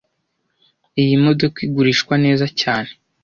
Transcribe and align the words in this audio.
Iyi 1.01 1.15
modoka 1.23 1.57
igurishwa 1.67 2.13
neza 2.25 2.45
cyane 2.61 2.89